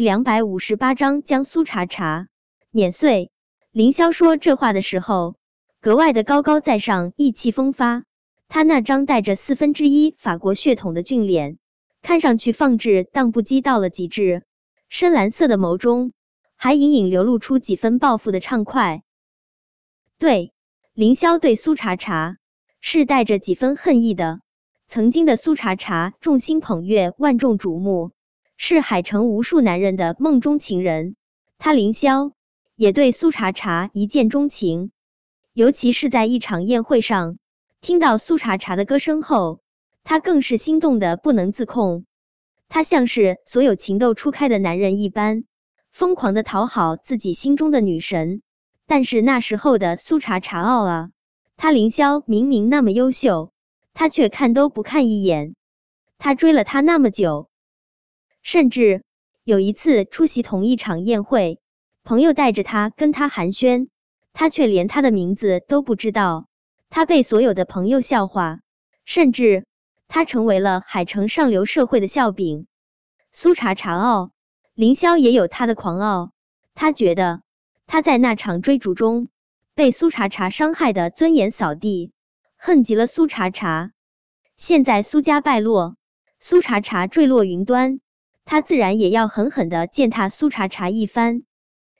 [0.00, 2.28] 两百五十八章将苏茶茶
[2.70, 3.30] 碾碎。
[3.70, 5.36] 凌霄说这话的时候，
[5.82, 8.04] 格外的高高在上，意气风发。
[8.48, 11.58] 他那张带着四分之一法国血统的俊脸，
[12.00, 14.42] 看上去放置荡不羁到了极致。
[14.88, 16.14] 深蓝色的眸中，
[16.56, 19.02] 还隐隐流露出几分报复的畅快。
[20.18, 20.54] 对，
[20.94, 22.38] 凌霄对苏茶茶
[22.80, 24.40] 是带着几分恨意的。
[24.88, 28.12] 曾经的苏茶茶，众星捧月，万众瞩目，
[28.62, 31.16] 是海城无数男人的梦中情人。
[31.56, 32.32] 他凌霄
[32.76, 34.92] 也对苏茶茶一见钟情，
[35.54, 37.38] 尤其是在一场宴会上，
[37.80, 39.60] 听到苏茶茶的歌声后，
[40.04, 42.04] 他更是心动的不能自控。
[42.68, 45.44] 他像是所有情窦初开的男人一般，
[45.90, 48.42] 疯狂的讨好自己心中的女神。
[48.86, 51.08] 但是那时候的苏茶茶傲啊，
[51.56, 53.52] 他凌霄明明那么优秀。
[53.94, 55.54] 他却看都不看一眼，
[56.18, 57.49] 他追了他那么久，
[58.42, 59.02] 甚至
[59.44, 61.60] 有一次出席同一场宴会，
[62.04, 63.88] 朋友带着他跟他寒暄，
[64.32, 66.46] 他却连他的名字都不知道，
[66.88, 68.60] 他被所有的朋友笑话，
[69.04, 69.66] 甚至
[70.08, 72.66] 他成为了海城上流社会的笑柄。
[73.32, 74.30] 苏茶茶傲，
[74.74, 76.32] 凌霄也有他的狂傲，
[76.74, 77.42] 他觉得
[77.86, 79.28] 他在那场追逐中
[79.74, 82.12] 被苏茶茶伤害的尊严扫地。
[82.62, 83.92] 恨极了苏茶茶，
[84.58, 85.96] 现在苏家败落，
[86.40, 88.00] 苏茶茶坠落云端，
[88.50, 91.44] 他自然也要狠狠的践踏苏茶茶一番。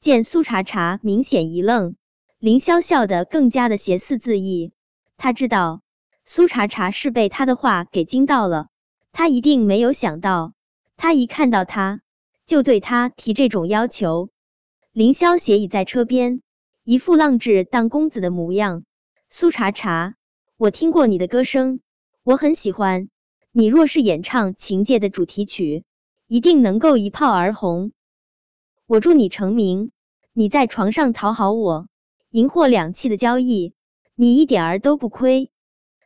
[0.00, 1.94] 见苏茶茶明显一愣，
[2.40, 4.72] 凌霄笑得更加的邪肆恣意。
[5.16, 5.82] 他知道
[6.26, 8.66] 苏茶茶是被他的话给惊到了，
[9.12, 10.52] 他一定没有想到，
[10.96, 12.00] 他一看到他
[12.44, 14.28] 就对他提这种要求。
[14.90, 16.42] 凌霄斜倚在车边，
[16.82, 18.82] 一副浪掷当公子的模样。
[19.30, 20.16] 苏茶茶。
[20.56, 21.78] 我听过你的歌声，
[22.24, 23.08] 我很喜欢。
[23.52, 25.84] 你若是演唱《情界》的主题曲，
[26.32, 27.92] 一定能够一炮而红。
[28.86, 29.90] 我祝你成名。
[30.32, 31.88] 你在床上讨好我，
[32.30, 33.74] 银货两讫的交易，
[34.14, 35.50] 你一点儿都不亏。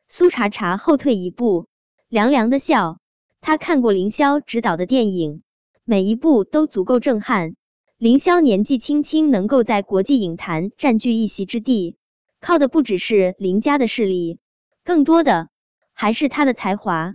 [0.08, 1.68] 苏茶茶后退一步，
[2.08, 2.98] 凉凉的笑。
[3.40, 5.44] 他看过凌霄执导的电影，
[5.84, 7.54] 每一部都足够震撼。
[7.96, 11.98] 凌霄年纪轻轻，能够在国际影坛占据一席之地，
[12.40, 14.40] 靠的不只是林家的势力。
[14.82, 15.50] 更多的
[15.92, 17.14] 还是他的才华。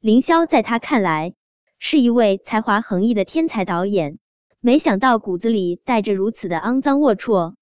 [0.00, 1.34] 凌霄在他看来
[1.78, 4.18] 是一位才华横溢的天才导演，
[4.60, 7.54] 没想到骨子里带着如此的肮脏龌龊。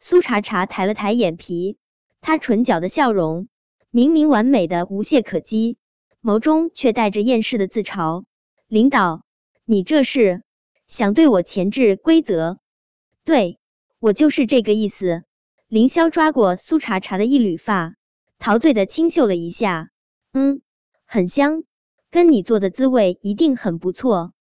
[0.00, 1.76] 苏茶茶抬了抬眼皮，
[2.20, 3.48] 他唇角的笑容
[3.90, 5.76] 明明完美的无懈可击，
[6.22, 8.24] 眸中却带着厌世的自嘲。
[8.68, 9.22] 领导，
[9.64, 10.42] 你这是
[10.86, 12.58] 想对我前置规则？
[13.24, 13.58] 对
[13.98, 15.24] 我就是这个意思。
[15.66, 17.94] 凌霄抓过苏茶茶的一缕发。
[18.38, 19.90] 陶醉的清嗅了一下，
[20.32, 20.62] 嗯，
[21.06, 21.64] 很香，
[22.10, 24.32] 跟你做的滋味一定很不错。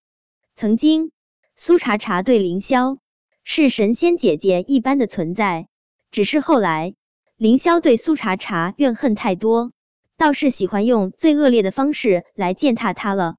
[0.56, 1.12] 曾经，
[1.56, 3.00] 苏茶茶对凌霄
[3.44, 5.68] 是神仙姐姐一般的存在，
[6.12, 6.96] 只是后来
[7.36, 9.72] 凌霄对苏茶茶怨恨太多，
[10.18, 13.36] 倒是喜欢用最恶劣的方式来践踏她了。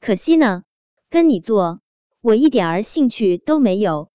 [0.00, 0.62] 可惜呢，
[1.10, 1.80] 跟你做，
[2.20, 4.10] 我一点儿兴趣都没有。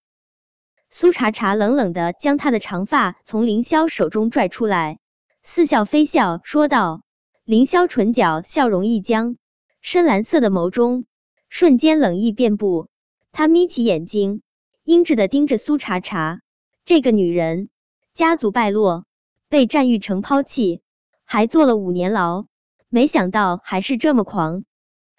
[0.89, 4.99] 苏茶茶冷冷的将她的长发从凌霄手中拽出来。
[5.43, 7.01] 似笑非笑，说道
[7.43, 9.37] ：“凌霄唇角笑容一僵，
[9.81, 11.05] 深蓝色的眸中
[11.49, 12.87] 瞬间冷意遍布。
[13.31, 14.41] 他眯起眼睛，
[14.83, 16.41] 阴鸷的盯着苏茶茶。
[16.85, 17.69] 这个女人，
[18.13, 19.05] 家族败落，
[19.49, 20.81] 被战玉成抛弃，
[21.25, 22.45] 还坐了五年牢，
[22.89, 24.65] 没想到还是这么狂。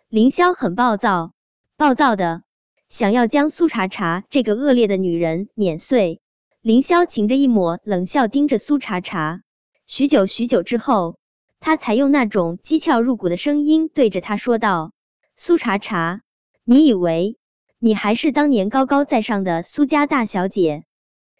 [0.09, 1.33] 凌霄很暴躁，
[1.77, 2.43] 暴躁的
[2.89, 6.21] 想要将苏茶茶这个恶劣的女人碾碎。
[6.61, 9.43] 凌霄噙着一抹冷笑，盯着苏茶茶。”
[9.89, 11.17] 许久许久之后，
[11.65, 14.93] 他才用那种讥诮入骨的声音对着他说道
[15.39, 16.23] ：“苏茶茶，
[16.65, 17.39] 你以为
[17.79, 20.83] 你还是当年高高在上的苏家大小姐？”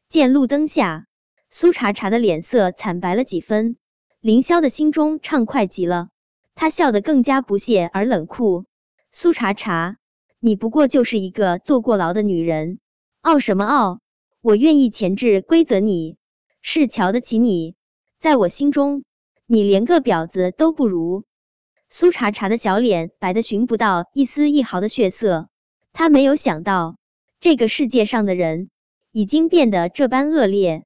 [0.09, 1.07] 见路灯下，
[1.51, 3.77] 苏茶茶的脸色惨白了几分，
[4.21, 6.11] 凌霄的心中畅快极了，
[6.55, 8.65] 他笑得更加不屑而冷酷
[9.11, 9.97] ：“苏茶茶，
[10.39, 12.79] 你不过就是一个坐过牢的女人，
[13.23, 13.99] 傲什么傲？
[14.41, 16.17] 我愿意前置规则，你
[16.61, 17.75] 是瞧得起你。”
[18.23, 19.03] 在我心中，
[19.47, 21.25] 你连个婊子都不如。
[21.91, 25.49] 苏茶茶的小脸白的寻不到一丝一毫的血色，
[25.93, 26.97] 他没有想到
[27.41, 28.71] 这个世界上的人
[29.11, 30.85] 已经变得这般恶劣。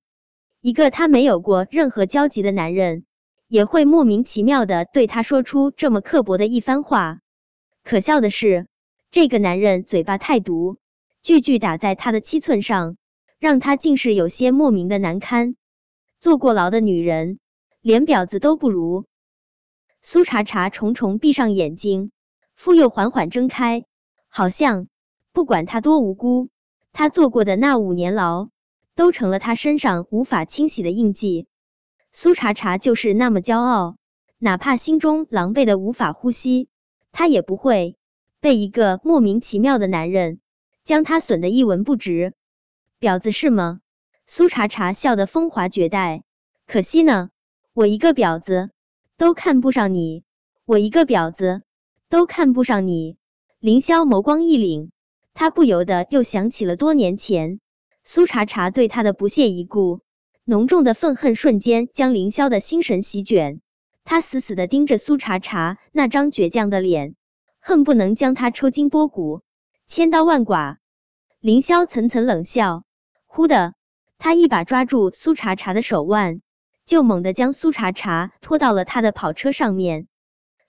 [0.60, 3.04] 一个他没有过任何交集的男人，
[3.46, 7.20] 也会莫名其妙的对他说出这么刻薄的一番话。
[7.84, 8.66] 可笑的是，
[9.12, 10.78] 这个男人嘴巴太毒，
[11.22, 12.96] 句句打在他的七寸上，
[13.38, 15.54] 让他竟是有些莫名的难堪。
[16.18, 17.38] 坐过牢的女人，
[17.86, 19.04] 连婊子都不如。
[20.02, 22.10] 苏茶茶重重闭上眼睛，
[22.56, 23.84] 复又缓缓睁开，
[24.26, 24.88] 好像
[25.32, 26.48] 不管他多无辜，
[26.92, 28.48] 他做过的那五年牢，
[28.96, 31.46] 都成了他身上无法清洗的印记。
[32.12, 33.98] 苏茶茶就是那么骄傲，
[34.36, 36.68] 哪怕心中狼狈的无法呼吸，
[37.12, 37.96] 他也不会
[38.40, 40.40] 被一个莫名其妙的男人
[40.84, 42.34] 将他损得一文不值。
[42.98, 43.78] 婊子是吗？
[44.26, 46.24] 苏茶茶笑得风华绝代。
[46.66, 47.30] 可惜呢，
[47.76, 48.70] 我一个婊子
[49.19, 50.25] 都看不上你，
[50.64, 51.61] 我一个婊子
[52.08, 53.19] 都看不上你。
[53.58, 54.88] 凌霄眸光一凛，
[55.34, 57.61] 他不由得又想起了多年前
[58.02, 60.00] 苏茶茶对他的不屑一顾。
[60.46, 63.61] 浓重的愤恨瞬间将凌霄的心神席卷，
[64.05, 67.14] 他死死的盯着苏茶茶那张倔强的脸，
[67.61, 69.43] 恨不能将他抽筋剥骨，
[69.87, 70.78] 千刀万剐。
[71.40, 72.84] 凌霄层层冷笑，
[73.26, 73.75] 忽的，
[74.17, 76.40] 他一把抓住苏茶茶的手腕，
[76.86, 80.06] 就猛地将苏茶茶拖到了他的跑车上面。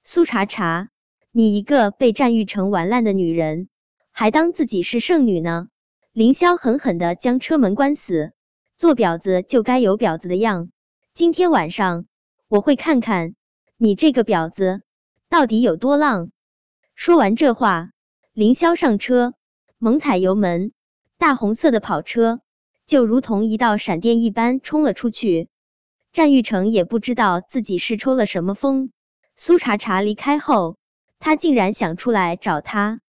[0.03, 0.89] 苏茶茶，
[1.31, 3.69] 你一个被战玉成玩烂的女人，
[4.11, 5.67] 还当自己是圣女呢？
[6.11, 8.33] 凌霄狠狠的将车门关死。
[8.79, 10.69] 做婊子就该有婊子的样，
[11.13, 12.05] 今天晚上
[12.47, 13.35] 我会看看
[13.77, 14.81] 你这个婊子
[15.29, 16.31] 到底有多浪。
[16.95, 17.91] 说完这话，
[18.33, 19.33] 凌霄上车，
[19.77, 20.71] 猛踩油门，
[21.17, 22.39] 大红色的跑车
[22.85, 25.49] 就如同一道闪电一般冲了出去。
[26.17, 28.89] 战玉成也不知道自己是抽了什么风，
[29.35, 30.75] 苏茶茶离开后，
[31.19, 33.01] 他竟然想出来找他，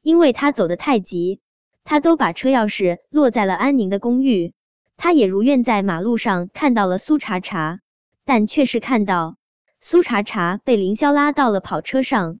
[0.00, 1.42] 因为他走得太急，
[1.84, 4.54] 他都把车钥匙落在了安宁的公寓。
[4.96, 7.80] 他也如愿在马路上看到了苏茶茶，
[8.24, 9.36] 但却是看到
[9.82, 12.38] 苏茶茶被凌霄拉到了跑车上。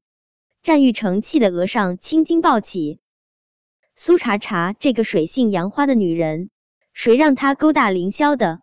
[0.62, 3.00] 战玉成气得额上青筋暴起。
[3.96, 6.48] 苏茶茶这个水性杨花的女人，
[6.94, 8.62] 谁让她勾搭凌霄的？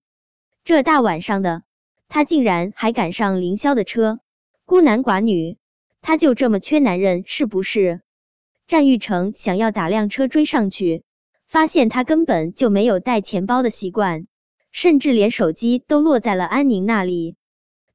[0.66, 1.64] 这大晚上的，
[2.08, 4.20] 他竟然还赶上凌霄的车，
[4.66, 5.58] 孤男寡女，
[6.02, 8.02] 他就这么缺男人是不是？
[8.68, 11.04] 战玉成想要打辆车追上去。
[11.50, 14.26] 发现他根本就没有带钱包的习惯，
[14.72, 17.36] 甚至连手机都落在了安宁那里。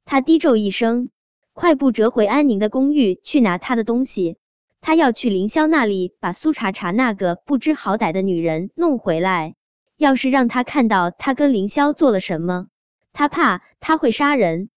[0.05, 1.09] 他低咒一声，
[1.51, 4.37] 快步折回安宁的公寓去拿他的东西。
[4.79, 9.55] 他要去凌霄那里把苏茶茶那个不知好歹的女人弄回来。
[9.99, 12.67] 要是让他看到他跟凌霄做了什么，
[13.11, 14.69] 他怕他会杀人。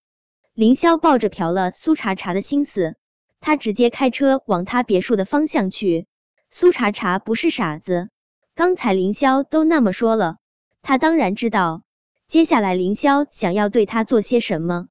[0.53, 2.97] 凌霄抱着嫖了苏茶茶的心思，
[3.41, 6.09] 他直接开车往他别墅的方向去。
[6.51, 8.11] 苏茶茶不是傻子。
[8.57, 10.39] 刚才凌霄都那么说了，
[10.83, 11.85] 他当然知道
[12.27, 14.89] 接下来凌霄想要对他做些什么。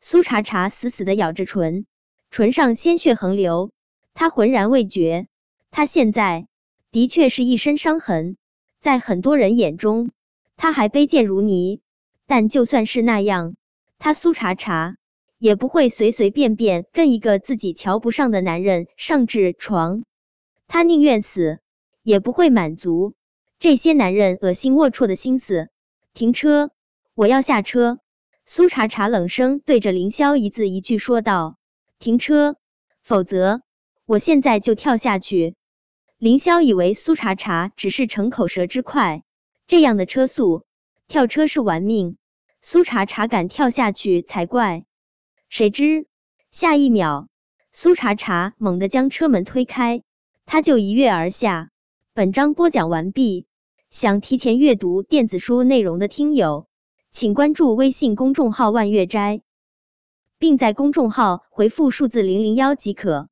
[0.00, 1.84] 苏茶茶死死的咬着唇，
[2.30, 3.72] 唇上鲜血横流，
[4.14, 5.28] 他浑然未觉。
[5.70, 6.46] 他现在
[6.90, 8.38] 的确是一身伤痕，
[8.88, 10.12] 在很多人眼中，
[10.56, 11.82] 他还卑贱如泥。
[12.26, 13.54] 但就算是那样，
[13.98, 14.96] 他苏茶茶
[15.36, 20.04] 也不会随随便便跟一个自己瞧不上的男人上至床。
[20.68, 21.58] 他宁愿死。
[22.02, 23.12] 也不会满足
[23.58, 25.68] 这些男人恶心龌龊的心思。
[26.14, 26.70] 停车，
[27.14, 27.98] 我要下车。
[28.46, 31.58] 苏茶茶冷声对着凌霄一字一句说道
[32.00, 32.56] ：“停车，
[33.02, 33.60] 否则
[34.06, 35.54] 我现在就跳下去。”
[36.18, 39.22] 凌霄以为苏茶茶只是逞口舌之快，
[39.68, 40.64] 这样的车速，
[41.06, 42.16] 跳车是玩命。
[42.60, 44.84] 苏茶茶敢跳下去才怪。
[45.48, 46.08] 谁知
[46.50, 47.28] 下一秒，
[47.72, 50.02] 苏茶茶猛地将车门推开，
[50.44, 51.70] 他就一跃而下。
[52.14, 53.46] 本章播讲完毕，
[53.90, 56.66] 想提前阅读电子书内容的听友，
[57.12, 59.42] 请关注微信公众号“万月斋”，
[60.40, 63.28] 并在公众号回复数字零零幺即可。